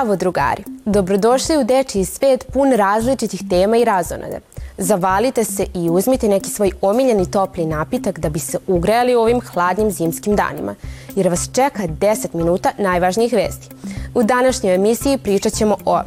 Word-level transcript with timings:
Zdravo 0.00 0.16
drugari! 0.16 0.62
Dobrodošli 0.84 1.56
u 1.58 1.64
Dečiji 1.64 2.04
svet 2.04 2.46
pun 2.52 2.72
različitih 2.72 3.40
tema 3.50 3.76
i 3.76 3.84
razonade. 3.84 4.40
Zavalite 4.78 5.44
se 5.44 5.66
i 5.74 5.90
uzmite 5.90 6.28
neki 6.28 6.50
svoj 6.50 6.70
omiljeni 6.80 7.30
topli 7.30 7.66
napitak 7.66 8.18
da 8.18 8.28
bi 8.28 8.38
se 8.38 8.58
ugrejali 8.66 9.16
u 9.16 9.20
ovim 9.20 9.40
hladnim 9.40 9.90
zimskim 9.90 10.36
danima, 10.36 10.74
jer 11.16 11.28
vas 11.28 11.50
čeka 11.52 11.82
10 11.82 12.34
minuta 12.34 12.70
najvažnijih 12.78 13.32
vesti. 13.32 13.68
U 14.14 14.22
današnjoj 14.22 14.74
emisiji 14.74 15.18
pričat 15.18 15.52
ćemo 15.52 15.76
o 15.84 16.00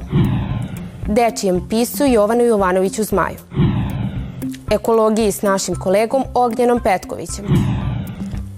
dečijem 1.07 1.67
pisu 1.69 2.05
Jovanu 2.05 2.43
Jovanoviću 2.43 3.03
Zmaju, 3.03 3.37
ekologiji 4.71 5.31
s 5.31 5.41
našim 5.41 5.75
kolegom 5.75 6.23
Ognjenom 6.33 6.79
Petkovićem, 6.83 7.45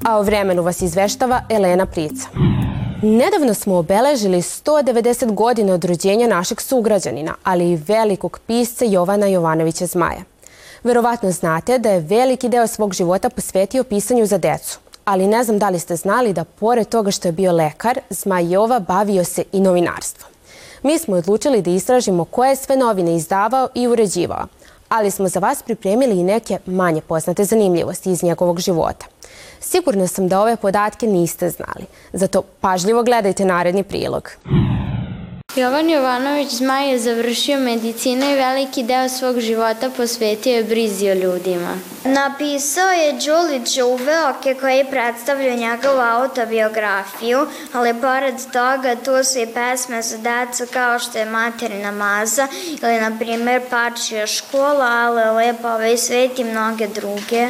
a 0.06 0.18
o 0.18 0.22
vremenu 0.22 0.64
vas 0.64 0.82
izveštava 0.82 1.42
Elena 1.50 1.86
Prica. 1.86 2.28
Nedavno 3.08 3.54
smo 3.54 3.76
obeležili 3.78 4.38
190 4.38 5.34
godina 5.34 5.74
od 5.74 5.84
rođenja 5.84 6.28
našeg 6.28 6.62
sugrađanina, 6.62 7.36
ali 7.44 7.72
i 7.72 7.76
velikog 7.88 8.40
pisca 8.48 8.86
Jovana 8.86 9.28
Jovanovića 9.28 9.86
Zmaja. 9.86 10.22
Verovatno 10.84 11.32
znate 11.32 11.80
da 11.80 11.90
je 11.90 12.00
veliki 12.00 12.50
deo 12.50 12.68
svog 12.68 12.94
života 12.94 13.30
posvetio 13.30 13.84
pisanju 13.84 14.26
za 14.26 14.38
decu, 14.38 14.80
ali 15.04 15.28
ne 15.28 15.44
znam 15.44 15.60
da 15.60 15.70
li 15.70 15.80
ste 15.80 15.96
znali 15.96 16.34
da 16.34 16.44
pored 16.44 16.90
toga 16.90 17.12
što 17.12 17.28
je 17.28 17.32
bio 17.32 17.52
lekar, 17.52 18.00
Zmaj 18.10 18.54
Jova 18.54 18.80
bavio 18.80 19.24
se 19.24 19.44
i 19.52 19.60
novinarstvom. 19.60 20.32
Mi 20.84 20.98
smo 20.98 21.16
odlučili 21.16 21.62
da 21.62 21.72
istražimo 21.72 22.26
koje 22.26 22.56
sve 22.56 22.78
novine 22.78 23.16
izdavao 23.16 23.68
i 23.76 23.88
uređivao, 23.88 24.46
ali 24.90 25.12
smo 25.12 25.28
za 25.28 25.40
vas 25.40 25.64
pripremili 25.64 26.20
i 26.20 26.24
neke 26.24 26.60
manje 26.66 27.02
poznate 27.02 27.44
zanimljivosti 27.44 28.12
iz 28.12 28.24
njegovog 28.24 28.60
života. 28.60 29.06
Sigurna 29.60 30.08
sam 30.08 30.28
da 30.28 30.42
ove 30.42 30.56
podatke 30.56 31.08
niste 31.08 31.50
znali, 31.50 31.86
zato 32.14 32.42
pažljivo 32.62 33.04
gledajte 33.04 33.46
naredni 33.46 33.84
prilog. 33.84 34.32
Jovan 35.56 35.90
Jovanović 35.90 36.52
Zmaj 36.52 36.90
je 36.92 37.00
završio 37.00 37.60
medicinu 37.60 38.32
i 38.32 38.36
veliki 38.36 38.84
deo 38.84 39.10
svog 39.10 39.40
života 39.40 39.90
posvetio 39.98 40.56
je 40.56 40.64
brizi 40.64 41.10
o 41.10 41.14
ljudima. 41.14 41.78
Napisao 42.04 42.90
je 42.90 43.14
Đuli 43.14 43.62
Đuveoke 43.76 44.54
koji 44.62 44.86
predstavlja 44.90 45.56
njegovu 45.56 46.00
autobiografiju, 46.00 47.48
ali 47.74 47.94
pored 48.02 48.36
toga 48.54 48.96
tu 49.06 49.24
su 49.24 49.40
i 49.40 49.48
pesme 49.48 50.02
za 50.02 50.18
decu 50.18 50.74
kao 50.74 51.00
što 51.00 51.18
je 51.18 51.26
Materina 51.26 51.92
maza 51.92 52.48
ili 52.84 53.00
na 53.00 53.18
primer 53.20 53.62
Pačija 53.70 54.28
škola, 54.28 54.86
ali 54.86 55.36
lepo 55.36 55.68
ovaj 55.68 55.98
svet 55.98 56.40
i 56.40 56.44
mnoge 56.44 56.88
druge. 56.88 57.50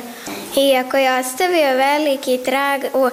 Iako 0.57 0.97
je 0.97 1.19
ostavio 1.19 1.77
veliki 1.77 2.39
trag 2.45 2.81
u 2.93 3.09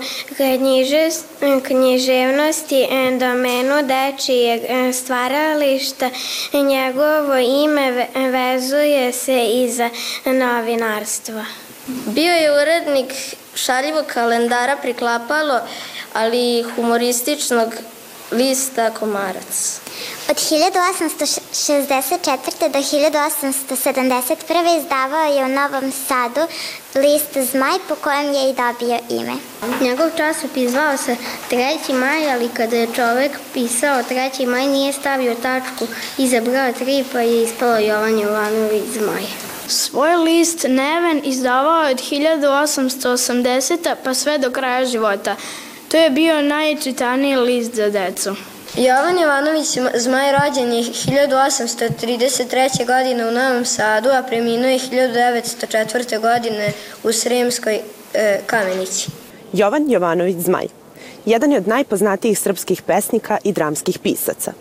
književnosti 1.63 2.89
domenu 3.21 3.83
dečijeg 3.83 4.63
stvarališta, 4.95 6.11
njegovo 6.53 7.37
ime 7.37 8.07
vezuje 8.15 9.13
se 9.13 9.47
i 9.47 9.71
za 9.71 9.91
novinarstvo. 10.25 11.45
Bio 11.87 12.33
je 12.33 12.63
urednik 12.63 13.13
šaljivog 13.55 14.07
kalendara 14.07 14.77
Priklapalo, 14.77 15.61
ali 16.13 16.59
i 16.59 16.63
humorističnog 16.63 17.75
lista 18.33 18.91
Komarac. 18.91 19.82
Od 20.31 20.37
1864. 20.37 22.69
do 22.69 22.79
1871. 22.79 24.79
izdavao 24.79 25.25
je 25.25 25.45
u 25.45 25.49
Novom 25.49 25.93
Sadu 25.93 26.41
list 26.95 27.39
Zmaj 27.51 27.79
po 27.89 27.95
kojem 27.95 28.33
je 28.33 28.51
i 28.51 28.55
dobio 28.55 28.99
ime. 29.11 29.33
Njegov 29.81 30.11
časopis 30.17 30.71
zvao 30.71 30.97
se 30.97 31.17
3. 31.51 31.95
maj, 31.95 32.33
ali 32.33 32.49
kada 32.49 32.77
je 32.77 32.89
čovek 32.95 33.33
pisao 33.55 34.03
3. 34.03 34.47
maj 34.47 34.67
nije 34.67 34.93
stavio 34.93 35.35
tačku 35.35 35.87
iza 36.19 36.41
broja 36.41 36.73
3 36.73 37.05
pa 37.13 37.21
je 37.21 37.43
ispalo 37.43 37.79
Jovan 37.79 38.19
Jovanović 38.19 38.85
Zmaj. 38.99 39.23
Svoj 39.69 40.17
list 40.17 40.65
Neven 40.69 41.21
izdavao 41.25 41.91
od 41.91 41.97
1880. 41.97 43.95
pa 44.05 44.15
sve 44.15 44.39
do 44.39 44.51
kraja 44.51 44.87
života. 44.87 45.37
To 45.89 45.97
je 45.97 46.11
bio 46.11 46.43
najčitaniji 46.43 47.37
list 47.37 47.75
za 47.75 47.91
decu. 47.91 48.37
Jovan 48.77 49.19
Jovanović 49.19 49.79
Zmaj 49.95 50.33
rođen 50.33 50.73
je 50.73 50.83
1833. 50.83 52.87
godine 52.87 53.29
u 53.29 53.31
Novom 53.31 53.65
Sadu, 53.65 54.09
a 54.09 54.23
preminuo 54.23 54.69
je 54.69 54.79
1904. 54.79 56.21
godine 56.21 56.73
u 57.05 57.13
Sremskoj 57.13 57.81
e, 58.15 58.41
Kamenici. 58.47 59.11
Jovan 59.53 59.91
Jovanović 59.91 60.37
Zmaj 60.37 60.67
jedan 61.27 61.53
je 61.53 61.59
od 61.59 61.69
najpoznatijih 61.69 62.39
srpskih 62.39 62.83
pesnika 62.83 63.39
i 63.45 63.53
dramskih 63.53 63.99
pisaca. 63.99 64.53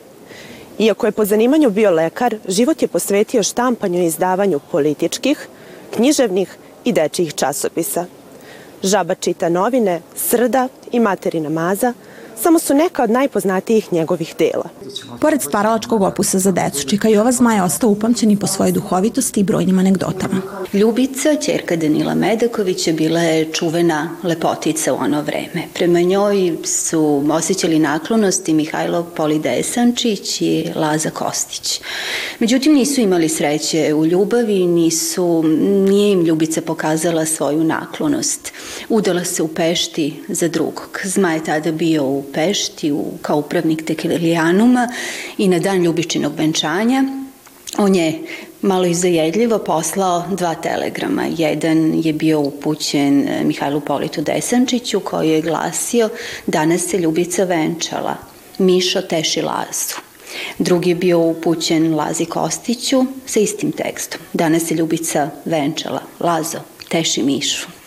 Iako 0.79 1.05
je 1.05 1.11
po 1.11 1.25
zanimanju 1.25 1.69
bio 1.69 1.91
lekar, 1.91 2.35
život 2.47 2.81
je 2.81 2.87
posvetio 2.87 3.43
štampanju 3.43 4.01
i 4.01 4.05
izdavanju 4.05 4.59
političkih, 4.71 5.47
književnih 5.95 6.57
i 6.85 6.91
dečijih 6.91 7.33
časopisa. 7.33 8.05
Žaba 8.83 9.15
čita 9.15 9.49
novine, 9.49 10.01
Srda 10.15 10.67
i 10.91 10.99
Materina 10.99 11.49
maza– 11.49 11.93
samo 12.41 12.59
su 12.59 12.73
neka 12.73 13.03
od 13.03 13.09
najpoznatijih 13.09 13.93
njegovih 13.93 14.35
dela. 14.39 14.69
Pored 15.21 15.41
stvaralačkog 15.41 16.01
opusa 16.01 16.39
za 16.39 16.51
decu, 16.51 16.87
Čika 16.87 17.07
Jova 17.07 17.31
Zmaj 17.31 17.55
je 17.57 17.63
ostao 17.63 17.89
upamćen 17.89 18.31
i 18.31 18.39
po 18.39 18.47
svojoj 18.47 18.71
duhovitosti 18.71 19.39
i 19.39 19.43
brojnim 19.43 19.79
anegdotama. 19.79 20.41
Ljubica, 20.73 21.35
čerka 21.45 21.75
Danila 21.75 22.15
Medakovića, 22.15 22.91
bila 22.91 23.19
je 23.19 23.51
čuvena 23.53 24.09
lepotica 24.23 24.93
u 24.93 24.97
ono 24.97 25.21
vreme. 25.21 25.67
Prema 25.73 26.01
njoj 26.01 26.57
su 26.63 27.23
osjećali 27.31 27.79
naklonosti 27.79 28.53
Mihajlo 28.53 29.03
Polidesančić 29.15 30.41
i 30.41 30.65
Laza 30.75 31.09
Kostić. 31.09 31.81
Međutim, 32.39 32.73
nisu 32.73 33.01
imali 33.01 33.29
sreće 33.29 33.93
u 33.93 34.05
ljubavi, 34.05 34.67
nisu, 34.67 35.43
nije 35.89 36.11
im 36.11 36.25
Ljubica 36.25 36.61
pokazala 36.61 37.25
svoju 37.25 37.63
naklonost. 37.63 38.53
Udala 38.89 39.23
se 39.23 39.43
u 39.43 39.47
Pešti 39.47 40.23
za 40.27 40.47
drugog. 40.47 40.99
Zmaj 41.03 41.35
je 41.35 41.43
tada 41.43 41.71
bio 41.71 42.05
u 42.05 42.23
Pešti 42.33 42.91
u, 42.91 43.05
kao 43.21 43.37
upravnik 43.37 43.85
Tekilijanuma 43.85 44.87
i 45.37 45.47
na 45.47 45.59
dan 45.59 45.83
Ljubičinog 45.83 46.33
venčanja 46.37 47.03
on 47.77 47.95
je 47.95 48.19
malo 48.61 48.85
i 48.85 48.93
zajedljivo 48.93 49.57
poslao 49.57 50.23
dva 50.31 50.55
telegrama. 50.55 51.25
Jedan 51.37 51.93
je 52.03 52.13
bio 52.13 52.39
upućen 52.39 53.27
e, 53.27 53.43
Mihajlu 53.43 53.81
Politu 53.81 54.21
Desančiću 54.21 54.99
koji 54.99 55.29
je 55.29 55.41
glasio 55.41 56.09
danas 56.47 56.81
se 56.81 56.97
Ljubica 56.97 57.43
venčala, 57.43 58.15
Mišo 58.57 59.01
teši 59.01 59.41
Lazu. 59.41 59.95
Drugi 60.59 60.89
je 60.89 60.95
bio 60.95 61.19
upućen 61.19 61.95
Lazi 61.95 62.25
Kostiću 62.25 63.05
sa 63.25 63.39
istim 63.39 63.71
tekstom. 63.71 64.21
Danas 64.33 64.63
se 64.63 64.75
Ljubica 64.75 65.29
venčala, 65.45 66.01
Lazo, 66.19 66.59
teši 66.89 67.23
Mišu. 67.23 67.80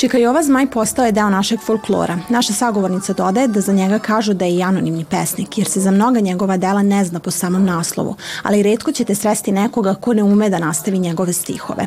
Čika 0.00 0.18
Jova 0.18 0.42
Zmaj 0.42 0.66
postao 0.70 1.04
je 1.04 1.12
deo 1.12 1.30
našeg 1.30 1.60
folklora. 1.60 2.18
Naša 2.28 2.52
sagovornica 2.52 3.12
dodaje 3.12 3.48
da 3.48 3.60
za 3.60 3.72
njega 3.72 3.98
kažu 3.98 4.34
da 4.34 4.44
je 4.44 4.54
i 4.54 4.62
anonimni 4.62 5.04
pesnik, 5.04 5.58
jer 5.58 5.68
se 5.68 5.80
za 5.80 5.90
mnoga 5.90 6.20
njegova 6.20 6.56
dela 6.56 6.82
ne 6.82 7.04
zna 7.04 7.20
po 7.20 7.30
samom 7.30 7.64
naslovu, 7.64 8.16
ali 8.42 8.62
redko 8.62 8.92
ćete 8.92 9.14
sresti 9.14 9.52
nekoga 9.52 9.94
ko 9.94 10.14
ne 10.14 10.22
ume 10.22 10.50
da 10.50 10.58
nastavi 10.58 10.98
njegove 10.98 11.32
stihove. 11.32 11.86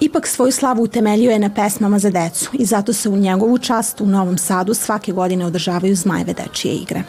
Ipak 0.00 0.26
svoju 0.26 0.52
slavu 0.52 0.82
utemeljuje 0.82 1.38
na 1.38 1.50
pesmama 1.54 1.98
za 1.98 2.10
decu 2.10 2.50
i 2.52 2.64
zato 2.64 2.92
se 2.92 3.08
u 3.08 3.16
njegovu 3.16 3.58
čast 3.58 4.00
u 4.00 4.06
Novom 4.06 4.38
Sadu 4.38 4.74
svake 4.74 5.12
godine 5.12 5.46
održavaju 5.46 5.96
Zmajeve 5.96 6.32
dečije 6.32 6.74
igre. 6.74 7.02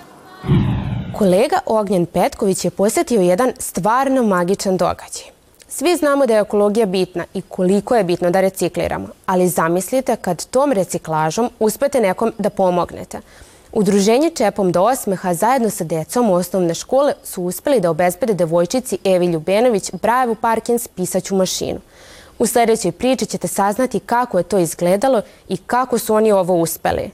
Kolega 1.17 1.59
Ognjen 1.65 2.05
Petković 2.05 2.65
je 2.65 2.71
posjetio 2.71 3.21
jedan 3.21 3.51
stvarno 3.59 4.23
magičan 4.23 4.77
događaj. 4.77 5.36
Svi 5.69 5.95
znamo 5.95 6.25
da 6.25 6.33
je 6.33 6.41
ekologija 6.41 6.85
bitna 6.85 7.25
i 7.33 7.41
koliko 7.41 7.95
je 7.95 8.03
bitno 8.03 8.31
da 8.31 8.41
recikliramo, 8.41 9.07
ali 9.25 9.49
zamislite 9.49 10.15
kad 10.15 10.45
tom 10.45 10.71
reciklažom 10.71 11.49
uspete 11.59 11.99
nekom 11.99 12.33
da 12.37 12.49
pomognete. 12.49 13.19
Udruženje 13.71 14.29
Čepom 14.29 14.71
do 14.71 14.81
osmeha 14.81 15.33
zajedno 15.33 15.69
sa 15.69 15.83
decom 15.83 16.29
osnovne 16.29 16.73
škole 16.73 17.13
su 17.23 17.43
uspeli 17.43 17.79
da 17.79 17.89
obezbede 17.89 18.33
devojčici 18.33 18.97
Evi 19.03 19.25
Ljubenović 19.25 19.91
Brajevu 20.01 20.35
Parkins 20.35 20.87
pisaću 20.87 21.35
mašinu. 21.35 21.79
U 22.39 22.45
sledećoj 22.45 22.91
priči 22.91 23.25
ćete 23.25 23.47
saznati 23.47 23.99
kako 23.99 24.37
je 24.37 24.43
to 24.43 24.57
izgledalo 24.57 25.21
i 25.47 25.57
kako 25.57 25.97
su 25.97 26.13
oni 26.13 26.31
ovo 26.31 26.55
uspeli. 26.55 27.11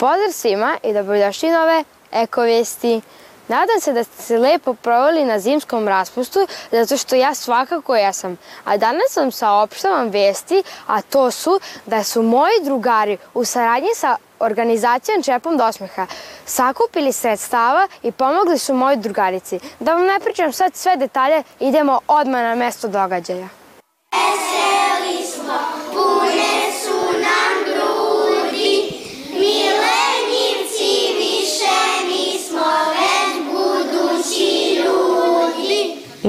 Pozdrav 0.00 0.32
svima 0.32 0.76
i 0.82 0.92
dobrodošli 0.92 1.50
nove 1.50 1.84
ekovijesti. 2.12 3.00
Nadam 3.48 3.80
se 3.80 3.92
da 3.92 4.04
ste 4.04 4.22
se 4.22 4.38
lepo 4.38 4.74
proveli 4.74 5.24
na 5.24 5.38
zimskom 5.38 5.88
raspustu, 5.88 6.46
zato 6.70 6.96
što 6.96 7.16
ja 7.16 7.34
svakako 7.34 7.96
jesam. 7.96 8.38
A 8.64 8.76
danas 8.76 9.16
vam 9.16 9.32
saopštavam 9.32 10.08
vesti, 10.08 10.62
a 10.86 11.02
to 11.02 11.30
su 11.30 11.60
da 11.86 12.04
su 12.04 12.22
moji 12.22 12.54
drugari 12.64 13.18
u 13.34 13.44
saradnji 13.44 13.94
sa 13.94 14.16
organizacijom 14.38 15.22
Čepom 15.22 15.56
do 15.56 15.64
osmeha 15.64 16.06
sakupili 16.46 17.12
sredstava 17.12 17.88
i 18.02 18.12
pomogli 18.12 18.58
su 18.58 18.74
moji 18.74 18.96
drugarici. 18.96 19.60
Da 19.80 19.94
vam 19.94 20.06
ne 20.06 20.20
pričam 20.20 20.52
sad 20.52 20.74
sve 20.74 20.96
detalje, 20.96 21.42
idemo 21.58 22.00
odmah 22.08 22.42
na 22.42 22.54
mesto 22.54 22.88
događaja. 22.88 23.48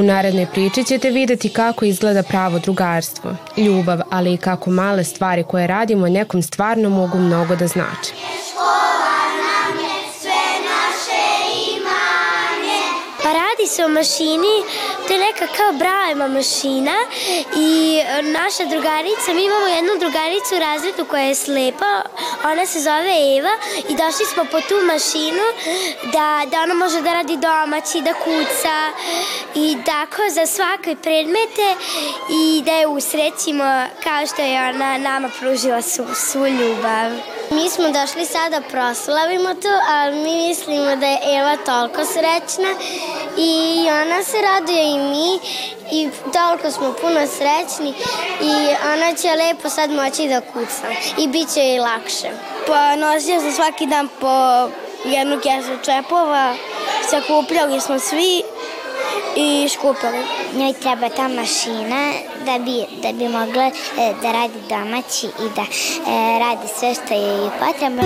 Narednoj 0.03 0.45
priči 0.53 0.83
ćete 0.83 1.09
videti 1.09 1.49
kako 1.49 1.85
izgleda 1.85 2.23
pravo 2.23 2.59
drugarstvo, 2.59 3.35
ljubav, 3.57 4.01
ali 4.09 4.33
i 4.33 4.37
kako 4.37 4.69
male 4.69 5.03
stvari 5.03 5.43
koje 5.43 5.67
radimo 5.67 6.09
nekom 6.09 6.41
stvarno 6.41 6.89
mogu 6.89 7.17
mnogo 7.17 7.55
da 7.55 7.67
znače. 7.67 8.13
Pa 13.23 13.29
radi 13.33 13.67
se 13.67 13.85
o 13.85 13.87
mašini, 13.87 14.55
to 15.11 15.15
je 15.15 15.19
neka 15.19 15.47
kao 15.57 15.71
Braema 15.73 16.27
mašina 16.27 16.95
i 17.55 17.99
naša 18.21 18.63
drugarica, 18.65 19.33
mi 19.33 19.43
imamo 19.45 19.67
jednu 19.67 19.91
drugaricu 19.99 20.55
u 20.55 20.59
razredu 20.59 21.05
koja 21.05 21.23
je 21.23 21.35
slepa, 21.35 22.01
ona 22.43 22.65
se 22.65 22.79
zove 22.79 23.13
Eva 23.37 23.55
i 23.89 23.95
došli 23.95 24.25
smo 24.33 24.45
po 24.51 24.61
tu 24.61 24.75
mašinu 24.85 25.45
da, 26.13 26.45
da 26.51 26.61
ona 26.63 26.73
može 26.73 27.01
da 27.01 27.13
radi 27.13 27.37
domaći, 27.37 28.01
da 28.01 28.13
kuca 28.13 28.77
i 29.55 29.77
tako 29.85 30.21
za 30.29 30.45
svake 30.45 30.95
predmete 31.03 31.67
i 32.29 32.61
da 32.65 32.71
je 32.71 32.87
usrećimo 32.87 33.83
kao 34.03 34.27
što 34.27 34.41
je 34.41 34.69
ona 34.69 34.97
nama 34.97 35.29
pružila 35.39 35.81
svu, 35.81 36.05
svu 36.15 36.47
ljubav. 36.47 37.40
Mi 37.51 37.69
smo 37.69 37.89
došli 37.89 38.25
sada 38.25 38.61
proslavimo 38.71 39.53
to, 39.53 39.69
a 39.89 40.11
mi 40.11 40.47
mislimo 40.47 40.95
da 40.95 41.05
je 41.05 41.19
Eva 41.39 41.57
toliko 41.65 42.05
srećna 42.05 42.69
i 43.37 43.79
ona 43.89 44.23
se 44.23 44.37
raduje 44.41 44.91
i 44.91 44.97
mi 44.97 45.39
i 45.91 46.09
toliko 46.33 46.71
smo 46.71 46.93
puno 47.01 47.27
srećni 47.27 47.93
i 48.41 48.53
ona 48.93 49.13
će 49.15 49.27
lepo 49.27 49.69
sad 49.69 49.91
moći 49.91 50.27
da 50.27 50.41
kuca 50.41 50.87
i 51.17 51.27
bit 51.27 51.53
će 51.53 51.59
jej 51.59 51.79
lakše. 51.79 52.29
Pa 52.67 52.95
nosio 52.95 53.41
sam 53.41 53.51
svaki 53.51 53.85
dan 53.85 54.09
po 54.19 54.69
jednu 55.05 55.39
kesu 55.39 55.85
čepova, 55.85 56.53
sakupljali 57.09 57.81
smo 57.81 57.99
svi 57.99 58.43
i 59.35 59.69
škupali. 59.69 60.17
Njoj 60.55 60.73
treba 60.73 61.09
ta 61.09 61.27
mašina 61.27 62.11
da 62.45 62.59
bi, 62.65 62.85
da 63.03 63.11
bi 63.11 63.27
mogla 63.27 63.65
e, 63.65 63.71
da 64.21 64.31
radi 64.31 64.59
domaći 64.69 65.27
i 65.27 65.49
da 65.55 65.61
e, 65.61 66.39
radi 66.39 66.67
sve 66.79 66.93
što 66.93 67.13
je 67.13 67.49
potrebno. 67.59 68.03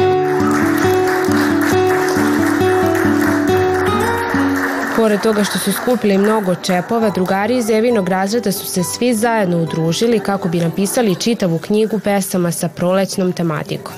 Pored 4.96 5.22
toga 5.22 5.44
što 5.44 5.60
su 5.60 5.72
skupili 5.72 6.18
mnogo 6.18 6.56
čepova, 6.56 7.10
drugari 7.10 7.57
iz 7.57 7.69
Evinog 7.69 8.10
razreda 8.10 8.52
su 8.52 8.66
se 8.66 8.84
svi 8.84 9.13
zajedno 9.13 9.57
udružili 9.57 10.19
kako 10.19 10.48
bi 10.48 10.60
napisali 10.60 11.16
čitavu 11.16 11.60
knjigu 11.60 12.00
pesama 12.00 12.52
sa 12.52 12.69
prolećnom 12.69 13.34
tematikom. 13.34 13.94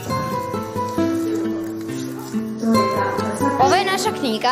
Ovo 3.59 3.75
je 3.75 3.85
naša 3.85 4.11
knjiga. 4.19 4.49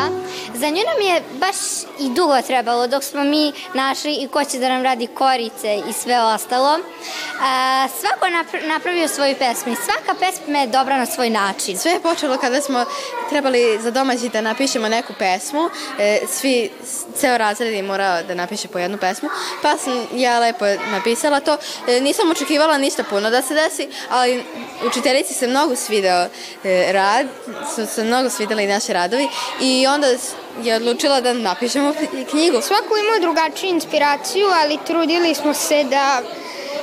Za 0.58 0.68
nju 0.68 0.82
nam 0.86 1.00
je 1.00 1.22
baš 1.32 1.56
i 2.00 2.08
dugo 2.08 2.42
trebalo 2.42 2.86
dok 2.86 3.04
smo 3.04 3.24
mi 3.24 3.52
našli 3.74 4.14
i 4.14 4.28
ko 4.28 4.44
će 4.44 4.58
da 4.58 4.68
nam 4.68 4.82
radi 4.82 5.06
korice 5.06 5.82
i 5.88 5.92
sve 5.92 6.20
ostalo. 6.20 6.78
Svako 8.00 8.26
napravio 8.68 9.08
svoju 9.08 9.34
pesmu 9.38 9.72
i 9.72 9.76
svaka 9.76 10.20
pesma 10.20 10.58
je 10.58 10.66
dobra 10.66 10.96
na 10.96 11.06
svoj 11.06 11.30
način. 11.30 11.78
Sve 11.78 11.92
je 11.92 12.00
počelo 12.00 12.36
kada 12.36 12.60
smo 12.60 12.84
trebali 13.30 13.78
za 13.82 13.90
domaći 13.90 14.28
da 14.28 14.40
napišemo 14.40 14.88
neku 14.88 15.12
pesmu. 15.18 15.70
E, 15.98 16.20
svi, 16.28 16.70
ceo 17.16 17.38
razred 17.38 17.72
je 17.72 17.82
morao 17.82 18.22
da 18.22 18.34
napiše 18.34 18.68
po 18.68 18.78
jednu 18.78 18.98
pesmu. 18.98 19.28
Pa 19.62 19.76
sam 19.76 20.06
ja 20.14 20.38
lepo 20.38 20.64
napisala 20.90 21.40
to. 21.40 21.56
E, 21.88 22.00
nisam 22.00 22.30
očekivala 22.30 22.78
ništa 22.78 23.04
puno 23.04 23.30
da 23.30 23.42
se 23.42 23.54
desi, 23.54 23.88
ali 24.10 24.44
učiteljici 24.86 25.34
se 25.34 25.46
mnogo 25.46 25.76
svideo 25.76 26.28
e, 26.64 26.92
rad, 26.92 27.26
su 27.74 27.86
se 27.86 28.04
mnogo 28.04 28.30
svideli 28.30 28.66
naše 28.66 28.92
radovi 28.92 29.28
i 29.60 29.86
onda 29.86 30.06
je 30.62 30.76
odlučila 30.76 31.20
da 31.20 31.32
napišemo 31.32 31.94
knjigu. 32.30 32.60
Svako 32.60 32.96
ima 32.96 33.18
drugačiju 33.20 33.70
inspiraciju, 33.70 34.46
ali 34.62 34.78
trudili 34.86 35.34
smo 35.34 35.54
se 35.54 35.84
da 35.84 36.22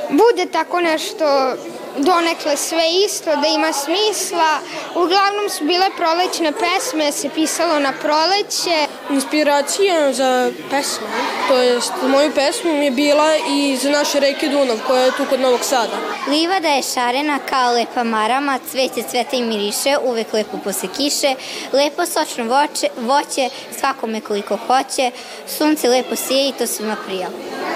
bude 0.09 0.45
tako 0.45 0.81
nešto 0.81 1.55
donekle 1.97 2.57
sve 2.57 2.83
isto, 3.05 3.35
da 3.35 3.47
ima 3.47 3.73
smisla. 3.73 4.59
Uglavnom 4.95 5.49
su 5.49 5.63
bile 5.63 5.85
prolećne 5.97 6.51
pesme, 6.51 7.11
se 7.11 7.29
pisalo 7.29 7.79
na 7.79 7.93
proleće. 8.01 8.87
Inspiracija 9.09 10.13
za 10.13 10.51
pesme, 10.69 11.07
to 11.47 11.57
je 11.57 11.79
moju 12.07 12.31
pesmu 12.35 12.71
je 12.71 12.91
bila 12.91 13.35
i 13.49 13.77
za 13.77 13.89
naše 13.89 14.19
reke 14.19 14.47
Dunav 14.47 14.79
koja 14.87 15.01
je 15.01 15.11
tu 15.17 15.25
kod 15.29 15.39
Novog 15.39 15.63
Sada. 15.63 15.97
Livada 16.27 16.67
je 16.67 16.83
šarena 16.93 17.39
kao 17.49 17.73
lepa 17.73 18.03
marama, 18.03 18.59
cveće 18.71 19.03
cveta 19.09 19.35
i 19.35 19.43
miriše, 19.43 19.97
uvek 20.03 20.33
lepo 20.33 20.57
posle 20.63 20.89
kiše, 20.97 21.35
lepo 21.73 22.05
sočno 22.05 22.43
voće, 22.43 22.87
voće 22.97 23.49
svakome 23.79 24.21
koliko 24.21 24.57
hoće, 24.67 25.11
sunce 25.57 25.89
lepo 25.89 26.15
sije 26.15 26.49
i 26.49 26.51
to 26.51 26.67
svima 26.67 26.95
prija. 27.05 27.27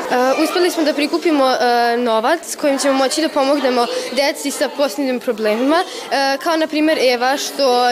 Uh, 0.08 0.44
uspeli 0.44 0.72
smo 0.72 0.84
da 0.84 0.94
prikupimo 0.94 1.46
uh, 1.46 2.04
novac 2.04 2.56
kojim 2.56 2.80
ćemo 2.80 2.94
moći 2.94 3.22
da 3.22 3.30
pomognemo 3.30 3.86
deci 4.12 4.52
sa 4.52 4.70
posebnim 4.70 5.20
problemima, 5.20 5.84
uh, 5.86 6.44
kao 6.44 6.58
na 6.58 6.68
primer 6.68 6.98
Eva 7.02 7.38
što 7.38 7.90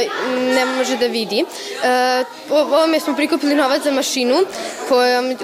ne 0.55 0.65
može 0.65 0.97
da 0.97 1.07
vidi. 1.07 1.45
Ovome 2.49 2.99
smo 2.99 3.15
prikupili 3.15 3.55
novac 3.55 3.83
za 3.83 3.91
mašinu 3.91 4.35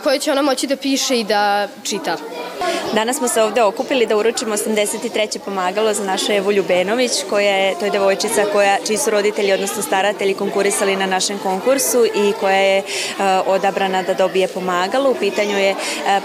koju 0.04 0.20
će 0.20 0.32
ona 0.32 0.42
moći 0.42 0.68
da 0.68 0.76
piše 0.76 1.20
i 1.20 1.24
da 1.24 1.68
čita. 1.84 2.18
Danas 2.94 3.18
smo 3.18 3.28
se 3.28 3.42
ovde 3.42 3.64
okupili 3.64 4.06
da 4.06 4.18
uručimo 4.18 4.56
83. 4.56 5.40
pomagalo 5.46 5.94
za 5.94 6.04
našu 6.04 6.32
Evu 6.32 6.52
Ljubenović, 6.52 7.12
koja 7.30 7.56
je, 7.56 7.76
to 7.80 7.86
je 7.86 7.92
devojčica 7.92 8.46
koja, 8.54 8.78
čiji 8.88 8.98
su 8.98 9.10
roditelji, 9.10 9.54
odnosno 9.54 9.82
staratelji, 9.82 10.34
konkurisali 10.34 10.96
na 10.96 11.06
našem 11.06 11.40
konkursu 11.40 12.06
i 12.06 12.34
koja 12.40 12.56
je 12.56 12.80
uh, 12.80 13.24
odabrana 13.48 14.02
da 14.04 14.14
dobije 14.14 14.48
pomagalo. 14.48 15.12
U 15.12 15.16
pitanju 15.16 15.58
je 15.58 15.72
uh, 15.72 15.78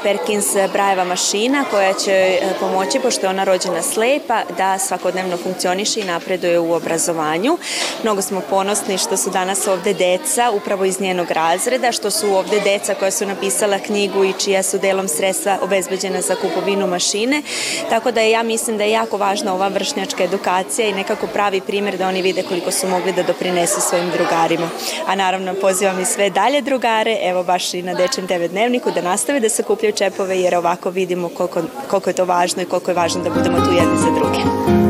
Perkins 0.02 0.35
Brajeva 0.72 1.04
mašina 1.04 1.64
koja 1.70 1.92
će 1.92 2.38
uh, 2.42 2.50
pomoći, 2.60 3.00
pošto 3.00 3.26
je 3.26 3.30
ona 3.30 3.44
rođena 3.44 3.82
slepa, 3.82 4.42
da 4.58 4.78
svakodnevno 4.78 5.36
funkcioniše 5.36 6.00
i 6.00 6.04
napreduje 6.04 6.58
u 6.58 6.72
obrazovanju. 6.72 7.58
Mnogo 8.02 8.22
smo 8.22 8.40
ponosni 8.50 8.98
što 8.98 9.16
su 9.16 9.30
danas 9.30 9.66
ovde 9.66 9.94
deca, 9.94 10.50
upravo 10.50 10.84
iz 10.84 11.00
njenog 11.00 11.30
razreda, 11.30 11.92
što 11.92 12.10
su 12.10 12.34
ovde 12.34 12.60
deca 12.60 12.94
koja 12.94 13.10
su 13.10 13.26
napisala 13.26 13.78
knjigu 13.78 14.24
i 14.24 14.32
čija 14.32 14.62
su 14.62 14.78
delom 14.78 15.08
sredstva 15.08 15.58
obezbeđena 15.62 16.20
za 16.20 16.34
kupovinu 16.34 16.86
mašine, 16.86 17.42
tako 17.90 18.10
da 18.10 18.20
ja 18.20 18.42
mislim 18.42 18.78
da 18.78 18.84
je 18.84 18.90
jako 18.90 19.16
važna 19.16 19.54
ova 19.54 19.68
vršnjačka 19.68 20.24
edukacija 20.24 20.88
i 20.88 20.94
nekako 20.94 21.26
pravi 21.26 21.60
primer 21.60 21.96
da 21.96 22.08
oni 22.08 22.22
vide 22.22 22.42
koliko 22.42 22.70
su 22.70 22.88
mogli 22.88 23.12
da 23.12 23.22
doprinesu 23.22 23.80
svojim 23.80 24.10
drugarima. 24.10 24.68
A 25.06 25.14
naravno 25.14 25.54
pozivam 25.54 26.00
i 26.00 26.04
sve 26.04 26.30
dalje 26.30 26.60
drugare, 26.60 27.18
evo 27.22 27.42
baš 27.42 27.74
i 27.74 27.82
na 27.82 27.94
Dečem 27.94 28.26
TV 28.26 28.44
dnevniku, 28.50 28.90
da 28.90 29.00
nastave 29.00 29.40
da 29.40 29.48
sakupljaju 29.48 29.92
čepove 29.92 30.25
jer 30.34 30.54
ovako 30.54 30.90
vidimo 30.90 31.28
koliko, 31.28 31.62
koliko 31.90 32.10
je 32.10 32.14
to 32.14 32.24
važno 32.24 32.62
i 32.62 32.66
koliko 32.66 32.90
je 32.90 32.94
važno 32.94 33.22
da 33.22 33.30
budemo 33.30 33.58
tu 33.58 33.72
jedni 33.72 33.96
za 33.96 34.10
druge. 34.10 34.85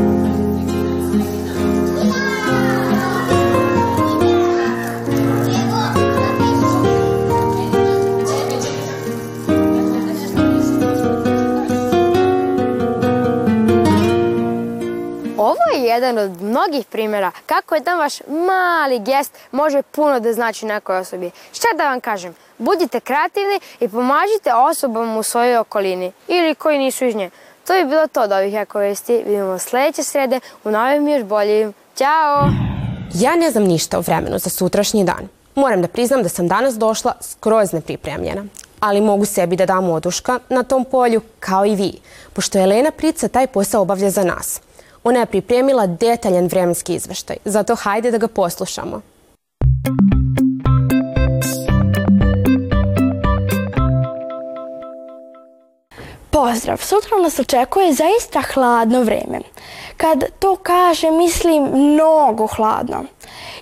Jedan 16.07 16.31
od 16.31 16.41
mnogih 16.41 16.85
primjera 16.85 17.31
kako 17.45 17.75
jedan 17.75 17.99
vaš 17.99 18.21
mali 18.27 18.99
gest 18.99 19.37
može 19.51 19.81
puno 19.81 20.19
da 20.19 20.33
znači 20.33 20.65
nekoj 20.65 20.97
osobi. 20.97 21.31
Šta 21.53 21.67
da 21.77 21.89
vam 21.89 22.01
kažem? 22.01 22.35
Budite 22.57 22.99
kreativni 22.99 23.59
i 23.79 23.89
pomažite 23.89 24.53
osobama 24.53 25.19
u 25.19 25.23
svojoj 25.23 25.57
okolini 25.57 26.11
ili 26.27 26.55
koji 26.55 26.79
nisu 26.79 27.05
iz 27.05 27.15
nje. 27.15 27.29
To 27.67 27.73
je 27.73 27.85
bilo 27.85 28.07
to 28.07 28.21
od 28.21 28.31
ovih 28.31 28.53
ekovesti. 28.53 29.23
Vidimo 29.25 29.59
sledeće 29.59 30.03
srede 30.03 30.39
u 30.63 30.71
novim 30.71 31.07
još 31.07 31.23
boljim. 31.23 31.73
Ćao! 31.95 32.49
Ja 33.13 33.35
ne 33.35 33.51
znam 33.51 33.63
ništa 33.63 33.97
o 33.97 34.01
vremenu 34.01 34.39
za 34.39 34.49
sutrašnji 34.49 35.03
dan. 35.03 35.27
Moram 35.55 35.81
da 35.81 35.87
priznam 35.87 36.23
da 36.23 36.29
sam 36.29 36.47
danas 36.47 36.75
došla 36.75 37.13
skroz 37.21 37.73
nepripremljena. 37.73 38.45
Ali 38.79 39.01
mogu 39.01 39.25
sebi 39.25 39.55
da 39.55 39.65
dam 39.65 39.89
oduška 39.89 40.39
na 40.49 40.63
tom 40.63 40.85
polju, 40.85 41.21
kao 41.39 41.65
i 41.65 41.75
vi, 41.75 41.93
pošto 42.33 42.59
Elena 42.59 42.91
Prica 42.91 43.27
taj 43.27 43.47
posao 43.47 43.81
obavlja 43.81 44.09
za 44.09 44.23
nas. 44.23 44.61
Ona 45.07 45.19
je 45.19 45.25
pripremila 45.25 45.87
detaljan 45.87 46.47
vremenski 46.47 46.95
izveštaj, 46.95 47.37
zato 47.45 47.75
hajde 47.75 48.11
da 48.11 48.17
ga 48.17 48.27
poslušamo. 48.27 49.01
Pozdrav, 56.29 56.77
sutra 56.77 57.17
nas 57.23 57.39
očekuje 57.39 57.93
zaista 57.93 58.41
hladno 58.53 59.01
vreme. 59.01 59.39
Kad 59.97 60.23
to 60.39 60.55
kaže, 60.55 61.11
mislim 61.11 61.63
mnogo 61.73 62.47
hladno. 62.47 63.03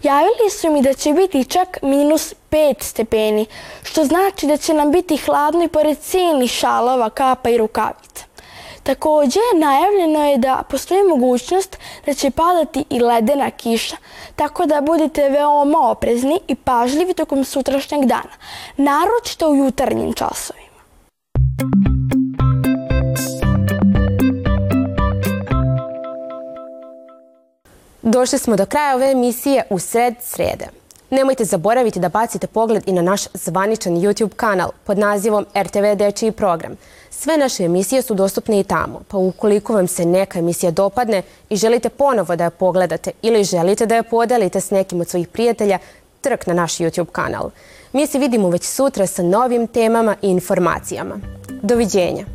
Javili 0.03 0.49
su 0.49 0.71
mi 0.71 0.81
da 0.81 0.93
će 0.93 1.13
biti 1.13 1.45
čak 1.45 1.77
minus 1.81 2.33
5 2.51 2.83
stepeni, 2.83 3.45
što 3.83 4.03
znači 4.03 4.47
da 4.47 4.57
će 4.57 4.73
nam 4.73 4.91
biti 4.91 5.17
hladno 5.17 5.63
i 5.63 5.67
pored 5.67 5.97
silnih 6.01 6.51
šalova, 6.51 7.09
kapa 7.09 7.49
i 7.49 7.57
rukavica. 7.57 8.24
Takođe, 8.85 9.39
najavljeno 9.55 10.25
je 10.25 10.37
da 10.37 10.63
postoji 10.69 11.03
mogućnost 11.03 11.77
da 12.05 12.13
će 12.13 12.31
padati 12.31 12.85
i 12.89 12.99
ledena 12.99 13.51
kiša, 13.51 13.95
tako 14.35 14.65
da 14.65 14.81
budite 14.81 15.29
veoma 15.29 15.89
oprezni 15.91 16.39
i 16.47 16.55
pažljivi 16.55 17.13
tokom 17.13 17.43
sutrašnjeg 17.43 18.05
dana, 18.05 18.33
naročito 18.77 19.49
u 19.49 19.55
jutarnjim 19.55 20.13
časovima. 20.13 20.65
Došli 28.01 28.39
smo 28.39 28.55
do 28.55 28.65
kraja 28.65 28.95
ove 28.95 29.11
emisije 29.11 29.63
u 29.69 29.79
sred 29.79 30.15
srede. 30.21 30.84
Nemojte 31.09 31.45
zaboraviti 31.45 31.99
da 31.99 32.09
bacite 32.09 32.47
pogled 32.47 32.83
i 32.85 32.91
na 32.91 33.01
naš 33.01 33.21
zvaničan 33.33 33.93
YouTube 33.93 34.33
kanal 34.35 34.69
pod 34.83 34.97
nazivom 34.97 35.45
RTV 35.57 35.95
Dečiji 35.95 36.31
program. 36.31 36.75
Sve 37.09 37.37
naše 37.37 37.63
emisije 37.63 38.01
su 38.01 38.13
dostupne 38.13 38.59
i 38.59 38.63
tamo, 38.63 39.01
pa 39.07 39.17
ukoliko 39.17 39.73
vam 39.73 39.87
se 39.87 40.05
neka 40.05 40.39
emisija 40.39 40.71
dopadne 40.71 41.21
i 41.49 41.55
želite 41.55 41.89
ponovo 41.89 42.35
da 42.35 42.43
je 42.43 42.49
pogledate 42.49 43.11
ili 43.21 43.43
želite 43.43 43.85
da 43.85 43.95
je 43.95 44.03
podelite 44.03 44.61
s 44.61 44.71
nekim 44.71 45.01
od 45.01 45.09
svojih 45.09 45.27
prijatelja, 45.27 45.79
trk 46.21 46.47
na 46.47 46.53
naš 46.53 46.77
YouTube 46.77 47.11
kanal. 47.11 47.49
Mi 47.93 48.07
se 48.07 48.19
vidimo 48.19 48.49
već 48.49 48.63
sutra 48.63 49.07
sa 49.07 49.23
novim 49.23 49.67
temama 49.67 50.15
i 50.21 50.29
informacijama. 50.29 51.19
Doviđenja! 51.61 52.34